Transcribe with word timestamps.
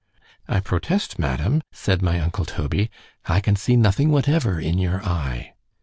I 0.47 0.61
protest, 0.61 1.19
Madam, 1.19 1.61
said 1.71 2.01
my 2.01 2.19
uncle 2.21 2.43
Toby, 2.43 2.89
I 3.27 3.39
can 3.39 3.55
see 3.55 3.75
nothing 3.75 4.09
whatever 4.09 4.59
in 4.59 4.79
your 4.79 5.05
eye. 5.05 5.53